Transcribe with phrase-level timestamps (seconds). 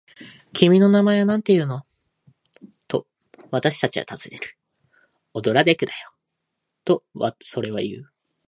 [0.53, 1.85] 「君の名前はなんていうの？」
[2.89, 3.05] と、
[3.51, 4.57] 私たちはたずねる。
[5.35, 6.11] 「オドラデクだよ」
[6.83, 7.03] と、
[7.43, 8.09] それはいう。